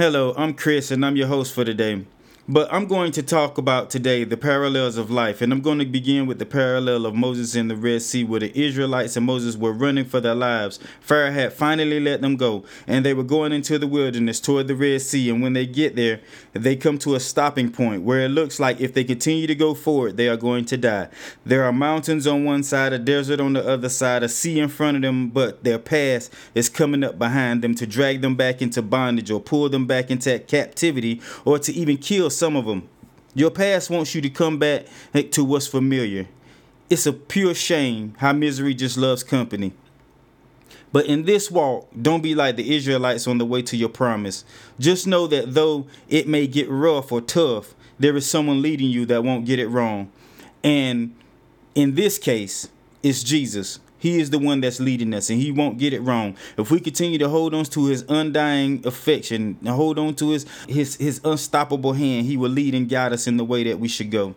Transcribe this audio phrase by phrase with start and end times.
[0.00, 2.06] Hello, I'm Chris and I'm your host for today.
[2.52, 5.84] But I'm going to talk about today the parallels of life, and I'm going to
[5.84, 9.56] begin with the parallel of Moses in the Red Sea, where the Israelites and Moses
[9.56, 10.80] were running for their lives.
[11.00, 14.74] Pharaoh had finally let them go, and they were going into the wilderness toward the
[14.74, 15.30] Red Sea.
[15.30, 16.22] And when they get there,
[16.52, 19.72] they come to a stopping point where it looks like if they continue to go
[19.72, 21.06] forward, they are going to die.
[21.46, 24.70] There are mountains on one side, a desert on the other side, a sea in
[24.70, 28.60] front of them, but their past is coming up behind them to drag them back
[28.60, 32.88] into bondage or pull them back into captivity or to even kill some of them.
[33.34, 34.86] Your past wants you to come back
[35.30, 36.26] to what's familiar.
[36.88, 39.72] It's a pure shame how misery just loves company.
[40.92, 44.44] But in this walk, don't be like the Israelites on the way to your promise.
[44.80, 49.06] Just know that though it may get rough or tough, there is someone leading you
[49.06, 50.10] that won't get it wrong.
[50.64, 51.14] And
[51.76, 52.68] in this case,
[53.02, 53.78] it's Jesus.
[54.00, 56.36] He is the one that's leading us, and he won't get it wrong.
[56.56, 60.46] If we continue to hold on to his undying affection, and hold on to his
[60.66, 63.86] his his unstoppable hand, he will lead and guide us in the way that we
[63.86, 64.34] should go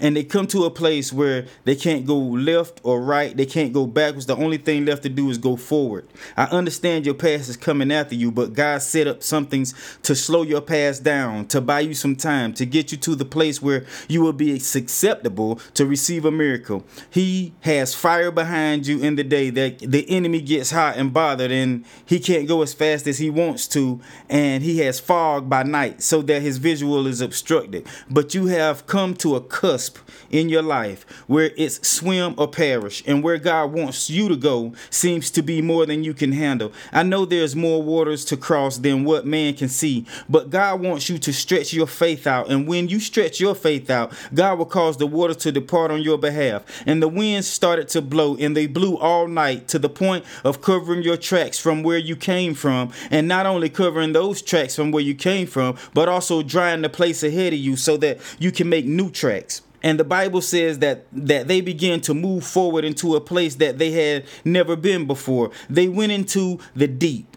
[0.00, 3.72] and they come to a place where they can't go left or right, they can't
[3.72, 4.26] go backwards.
[4.26, 6.08] The only thing left to do is go forward.
[6.36, 10.14] I understand your past is coming after you, but God set up some things to
[10.14, 13.60] slow your past down, to buy you some time, to get you to the place
[13.60, 16.84] where you will be acceptable to receive a miracle.
[17.10, 21.50] He has fire behind you in the day that the enemy gets hot and bothered
[21.50, 25.62] and he can't go as fast as he wants to, and he has fog by
[25.62, 27.86] night so that his visual is obstructed.
[28.08, 29.89] But you have come to a cusp
[30.30, 34.72] in your life where it's swim or perish, and where God wants you to go
[34.88, 36.72] seems to be more than you can handle.
[36.92, 41.08] I know there's more waters to cross than what man can see, but God wants
[41.08, 42.50] you to stretch your faith out.
[42.50, 46.02] And when you stretch your faith out, God will cause the water to depart on
[46.02, 46.64] your behalf.
[46.86, 50.62] And the winds started to blow, and they blew all night to the point of
[50.62, 54.92] covering your tracks from where you came from, and not only covering those tracks from
[54.92, 58.52] where you came from, but also drying the place ahead of you so that you
[58.52, 62.84] can make new tracks and the bible says that that they began to move forward
[62.84, 67.36] into a place that they had never been before they went into the deep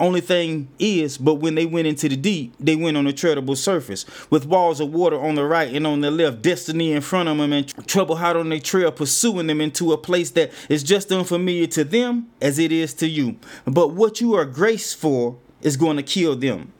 [0.00, 3.56] only thing is, but when they went into the deep, they went on a treadable
[3.56, 7.28] surface with walls of water on the right and on the left, destiny in front
[7.28, 10.82] of them, and trouble hot on their trail, pursuing them into a place that is
[10.82, 13.38] just unfamiliar to them as it is to you.
[13.64, 16.72] But what you are graced for is going to kill them.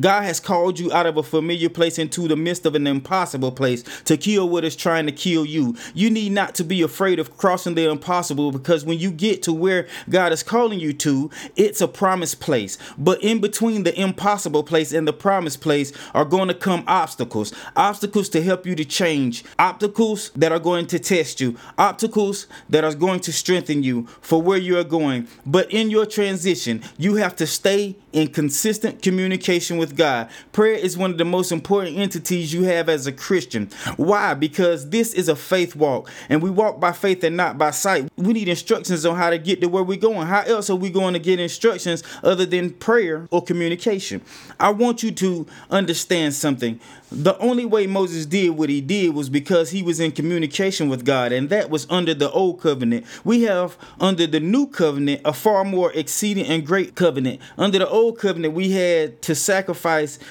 [0.00, 3.52] God has called you out of a familiar place into the midst of an impossible
[3.52, 5.76] place to kill what is trying to kill you.
[5.94, 9.52] You need not to be afraid of crossing the impossible because when you get to
[9.52, 12.78] where God is calling you to, it's a promised place.
[12.96, 17.52] But in between the impossible place and the promised place are going to come obstacles.
[17.76, 19.44] Obstacles to help you to change.
[19.58, 21.56] Obstacles that are going to test you.
[21.78, 25.28] Obstacles that are going to strengthen you for where you are going.
[25.46, 30.28] But in your transition, you have to stay in consistent communication with God.
[30.52, 33.70] Prayer is one of the most important entities you have as a Christian.
[33.96, 34.34] Why?
[34.34, 38.10] Because this is a faith walk, and we walk by faith and not by sight.
[38.16, 40.26] We need instructions on how to get to where we're going.
[40.26, 44.20] How else are we going to get instructions other than prayer or communication?
[44.60, 46.80] I want you to understand something.
[47.10, 51.06] The only way Moses did what he did was because he was in communication with
[51.06, 53.06] God, and that was under the old covenant.
[53.24, 57.40] We have under the new covenant a far more exceeding and great covenant.
[57.56, 59.67] Under the old covenant, we had to sacrifice,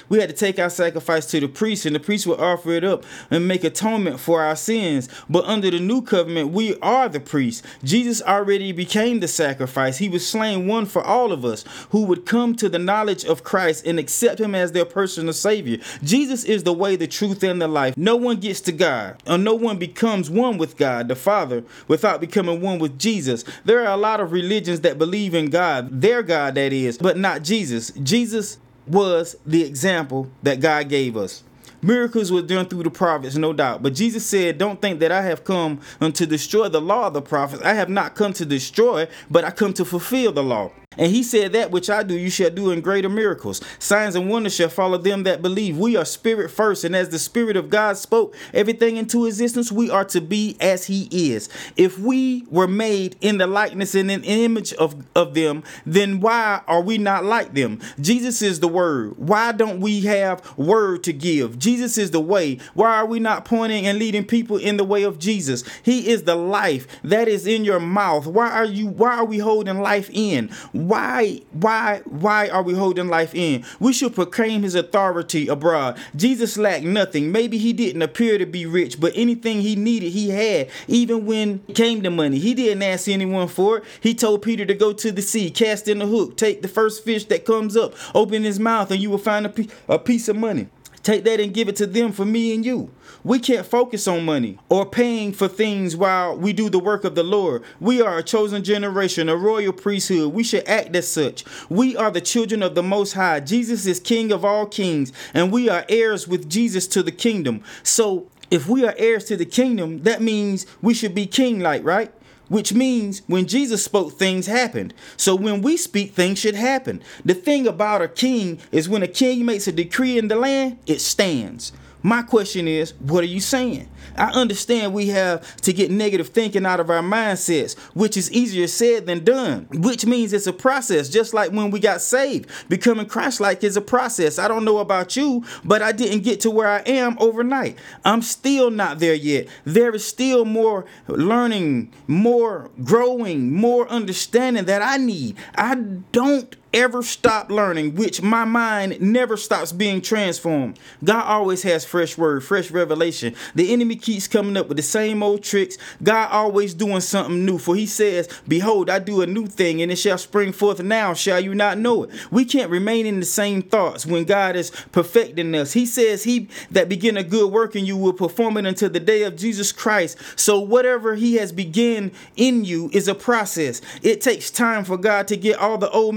[0.08, 2.84] we had to take our sacrifice to the priest, and the priest would offer it
[2.84, 5.08] up and make atonement for our sins.
[5.28, 7.64] But under the new covenant, we are the priest.
[7.84, 9.98] Jesus already became the sacrifice.
[9.98, 13.44] He was slain one for all of us who would come to the knowledge of
[13.44, 15.78] Christ and accept him as their personal savior.
[16.02, 17.96] Jesus is the way, the truth, and the life.
[17.96, 22.20] No one gets to God, or no one becomes one with God, the Father, without
[22.20, 23.44] becoming one with Jesus.
[23.64, 27.16] There are a lot of religions that believe in God, their God, that is, but
[27.16, 27.90] not Jesus.
[28.02, 31.42] Jesus was the example that God gave us.
[31.80, 33.82] Miracles were done through the prophets, no doubt.
[33.82, 37.22] But Jesus said, Don't think that I have come to destroy the law of the
[37.22, 37.62] prophets.
[37.62, 40.72] I have not come to destroy, but I come to fulfill the law.
[40.98, 43.62] And he said, That which I do, you shall do in greater miracles.
[43.78, 45.78] Signs and wonders shall follow them that believe.
[45.78, 46.82] We are spirit first.
[46.82, 50.86] And as the Spirit of God spoke everything into existence, we are to be as
[50.86, 51.48] he is.
[51.76, 56.62] If we were made in the likeness and in image of, of them, then why
[56.66, 57.80] are we not like them?
[58.00, 59.16] Jesus is the word.
[59.18, 61.58] Why don't we have word to give?
[61.58, 62.58] Jesus is the way.
[62.74, 65.62] Why are we not pointing and leading people in the way of Jesus?
[65.82, 68.26] He is the life that is in your mouth.
[68.26, 70.50] Why are you why are we holding life in?
[70.88, 73.62] Why why why are we holding life in?
[73.78, 75.98] We should proclaim his authority abroad.
[76.16, 77.30] Jesus lacked nothing.
[77.30, 80.70] Maybe he didn't appear to be rich, but anything he needed, he had.
[80.86, 83.84] Even when came to money, he didn't ask anyone for it.
[84.00, 87.04] He told Peter to go to the sea, cast in the hook, take the first
[87.04, 89.44] fish that comes up, open his mouth, and you will find
[89.88, 90.68] a piece of money.
[91.08, 92.90] Take that and give it to them for me and you.
[93.24, 97.14] We can't focus on money or paying for things while we do the work of
[97.14, 97.62] the Lord.
[97.80, 100.34] We are a chosen generation, a royal priesthood.
[100.34, 101.46] We should act as such.
[101.70, 103.40] We are the children of the Most High.
[103.40, 107.62] Jesus is King of all kings, and we are heirs with Jesus to the kingdom.
[107.82, 111.84] So, if we are heirs to the kingdom, that means we should be king like,
[111.84, 112.12] right?
[112.48, 114.94] Which means when Jesus spoke, things happened.
[115.16, 117.02] So when we speak, things should happen.
[117.24, 120.78] The thing about a king is when a king makes a decree in the land,
[120.86, 121.72] it stands.
[122.02, 123.88] My question is, what are you saying?
[124.16, 128.66] I understand we have to get negative thinking out of our mindsets, which is easier
[128.66, 132.48] said than done, which means it's a process, just like when we got saved.
[132.68, 134.38] Becoming Christ like is a process.
[134.38, 137.76] I don't know about you, but I didn't get to where I am overnight.
[138.04, 139.48] I'm still not there yet.
[139.64, 145.36] There is still more learning, more growing, more understanding that I need.
[145.56, 150.78] I don't ever stop learning, which my mind never stops being transformed.
[151.02, 153.34] God always has fresh word, fresh revelation.
[153.54, 155.78] The enemy keeps coming up with the same old tricks.
[156.02, 157.58] God always doing something new.
[157.58, 161.14] For he says, Behold, I do a new thing, and it shall spring forth now,
[161.14, 162.10] shall you not know it?
[162.30, 165.72] We can't remain in the same thoughts when God is perfecting us.
[165.72, 169.00] He says, He that begin a good work in you will perform it until the
[169.00, 170.18] day of Jesus Christ.
[170.36, 173.80] So whatever he has begun in you is a process.
[174.02, 176.14] It takes time for God to get all the old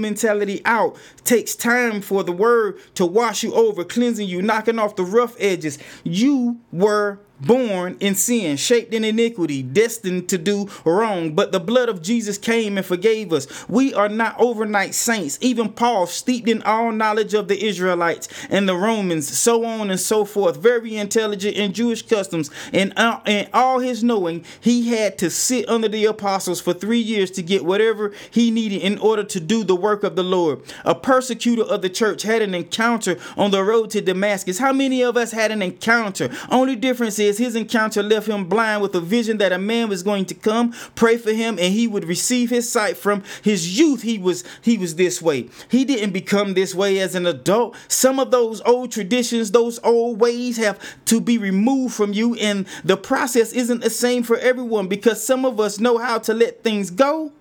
[0.64, 0.96] out.
[1.24, 5.36] takes time for the word to wash you over, cleansing you, knocking off the rough
[5.38, 5.78] edges.
[6.04, 11.34] You were born in sin, shaped in iniquity, destined to do wrong.
[11.34, 13.68] But the blood of Jesus came and forgave us.
[13.68, 15.38] We are not overnight saints.
[15.40, 20.00] Even Paul, steeped in all knowledge of the Israelites and the Romans, so on and
[20.00, 25.18] so forth, very intelligent in Jewish customs, and uh, in all his knowing, he had
[25.18, 29.24] to sit under the apostles for three years to get whatever he needed in order
[29.24, 30.60] to do the work of the Lord.
[30.84, 34.58] A persecutor of the church had an encounter on the road to Damascus.
[34.58, 36.30] How many of us had an encounter?
[36.50, 40.02] Only difference is his encounter left him blind with a vision that a man was
[40.02, 44.02] going to come, pray for him, and he would receive his sight from his youth.
[44.02, 45.48] He was he was this way.
[45.68, 47.76] He didn't become this way as an adult.
[47.88, 52.66] Some of those old traditions, those old ways have to be removed from you, and
[52.84, 56.62] the process isn't the same for everyone because some of us know how to let
[56.62, 57.32] things go,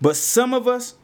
[0.00, 0.94] but some of us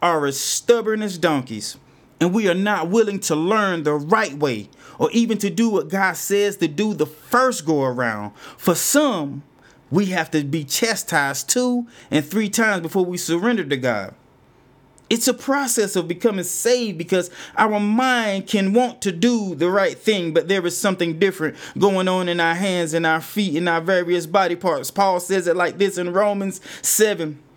[0.00, 1.76] are as stubborn as donkeys
[2.22, 5.88] and we are not willing to learn the right way or even to do what
[5.88, 8.34] God says to do the first go around.
[8.56, 9.42] For some,
[9.90, 14.14] we have to be chastised two and three times before we surrender to God.
[15.10, 19.98] It's a process of becoming saved because our mind can want to do the right
[19.98, 23.68] thing, but there is something different going on in our hands and our feet and
[23.68, 24.90] our various body parts.
[24.90, 27.38] Paul says it like this in Romans 7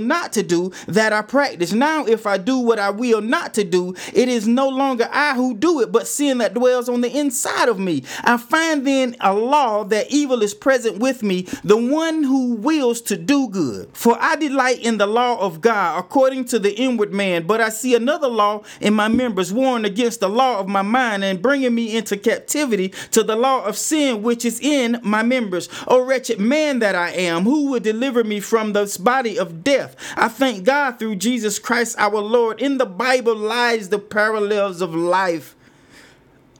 [0.00, 1.72] not to do, that I practice.
[1.72, 5.34] Now, if I do what I will not to do, it is no longer I
[5.34, 8.04] who do it, but sin that dwells on the inside of me.
[8.22, 13.00] I find then a law that evil is present with me, the one who wills
[13.02, 13.90] to do good.
[13.92, 17.68] For I delight in the law of God according to the inward man, but I
[17.68, 21.74] see another law in my members, warring against the law of my mind and bringing
[21.74, 25.68] me into captivity to the law of sin which is in my members.
[25.86, 29.73] O wretched man that I am, who will deliver me from this body of death?
[30.16, 32.60] I thank God through Jesus Christ our Lord.
[32.60, 35.56] In the Bible lies the parallels of life.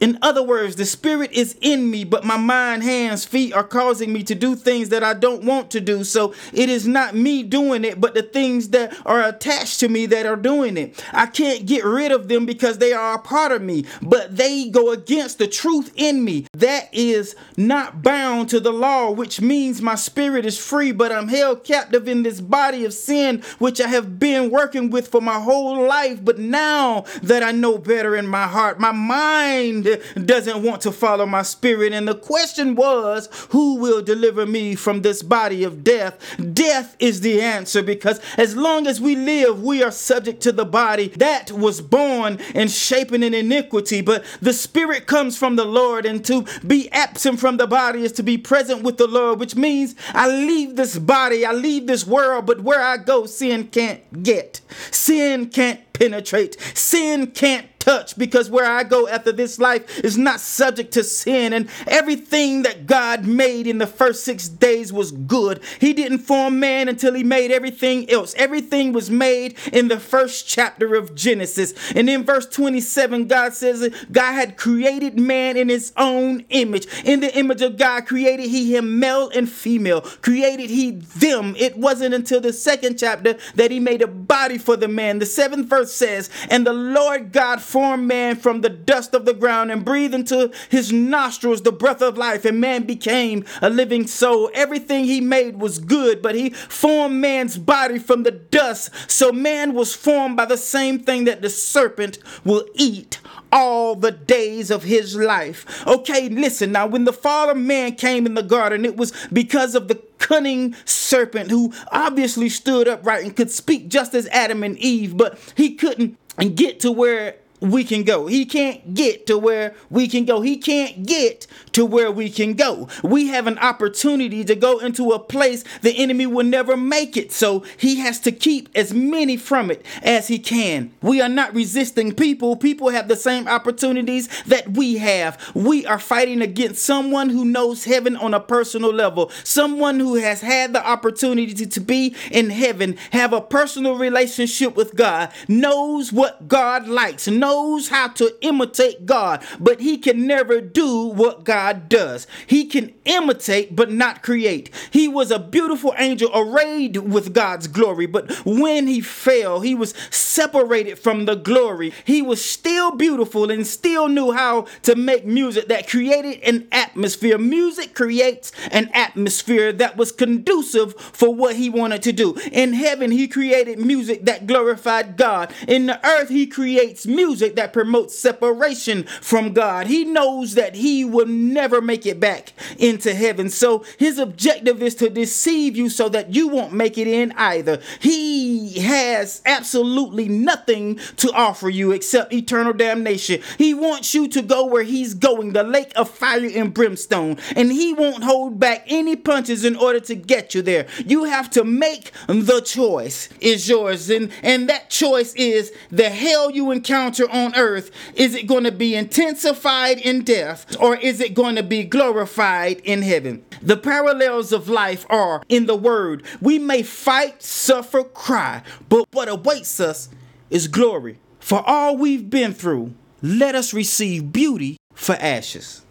[0.00, 4.12] In other words, the spirit is in me, but my mind, hands, feet are causing
[4.12, 6.04] me to do things that I don't want to do.
[6.04, 10.06] So it is not me doing it, but the things that are attached to me
[10.06, 11.02] that are doing it.
[11.12, 14.68] I can't get rid of them because they are a part of me, but they
[14.68, 16.46] go against the truth in me.
[16.54, 21.28] That is not bound to the law, which means my spirit is free, but I'm
[21.28, 25.40] held captive in this body of sin, which I have been working with for my
[25.40, 26.24] whole life.
[26.24, 29.83] But now that I know better in my heart, my mind
[30.26, 31.92] doesn't want to follow my spirit.
[31.92, 36.18] And the question was, who will deliver me from this body of death?
[36.52, 40.64] Death is the answer because as long as we live, we are subject to the
[40.64, 44.00] body that was born and shapen in iniquity.
[44.00, 48.12] But the spirit comes from the Lord, and to be absent from the body is
[48.12, 52.06] to be present with the Lord, which means I leave this body, I leave this
[52.06, 54.60] world, but where I go, sin can't get.
[54.90, 56.60] Sin can't penetrate.
[56.74, 61.52] Sin can't touch because where I go after this life is not subject to sin.
[61.52, 65.60] And everything that God made in the first six days was good.
[65.80, 68.34] He didn't form man until he made everything else.
[68.36, 71.74] Everything was made in the first chapter of Genesis.
[71.94, 76.86] And in verse 27, God says that God had created man in his own image.
[77.04, 80.00] In the image of God created he him male and female.
[80.00, 81.54] Created he them.
[81.58, 85.18] It wasn't until the second chapter that he made a body for the man.
[85.18, 89.34] The seventh verse says, And the Lord God formed man from the dust of the
[89.34, 94.06] ground and breathed into his nostrils the breath of life, and man became a living
[94.06, 94.50] soul.
[94.54, 98.90] Everything he made was good, but he formed man's body from the dust.
[99.10, 103.20] So man was formed by the same thing that the serpent will eat
[103.54, 105.86] all the days of his life.
[105.86, 109.86] Okay, listen now, when the father man came in the garden, it was because of
[109.86, 115.16] the cunning serpent who obviously stood upright and could speak just as Adam and Eve,
[115.16, 118.26] but he couldn't and get to where we can go.
[118.26, 120.42] He can't get to where we can go.
[120.42, 122.88] He can't get to where we can go.
[123.02, 127.32] We have an opportunity to go into a place the enemy will never make it.
[127.32, 130.92] So he has to keep as many from it as he can.
[131.00, 132.56] We are not resisting people.
[132.56, 135.40] People have the same opportunities that we have.
[135.54, 140.42] We are fighting against someone who knows heaven on a personal level, someone who has
[140.42, 146.46] had the opportunity to, be in heaven, have a personal relationship with God, knows what
[146.48, 147.53] God likes, knows
[147.88, 152.26] how to imitate God, but he can never do what God does.
[152.46, 154.70] He can imitate but not create.
[154.90, 159.94] He was a beautiful angel arrayed with God's glory, but when he fell, he was
[160.10, 161.92] separated from the glory.
[162.04, 167.38] He was still beautiful and still knew how to make music that created an atmosphere.
[167.38, 172.34] Music creates an atmosphere that was conducive for what he wanted to do.
[172.52, 175.52] In heaven, he created music that glorified God.
[175.68, 179.86] In the earth, he creates music that promotes separation from God.
[179.86, 183.50] He knows that he will never make it back into heaven.
[183.50, 187.80] So his objective is to deceive you so that you won't make it in either.
[188.00, 193.40] He has absolutely nothing to offer you except eternal damnation.
[193.58, 197.70] He wants you to go where he's going, the lake of fire and brimstone, and
[197.70, 200.86] he won't hold back any punches in order to get you there.
[201.04, 206.50] You have to make the choice is yours and and that choice is the hell
[206.50, 211.34] you encounter on earth, is it going to be intensified in death or is it
[211.34, 213.44] going to be glorified in heaven?
[213.62, 216.22] The parallels of life are in the word.
[216.40, 220.08] We may fight, suffer, cry, but what awaits us
[220.50, 221.18] is glory.
[221.38, 225.84] For all we've been through, let us receive beauty for ashes.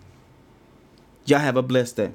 [1.26, 2.12] Y'all have a blessed day.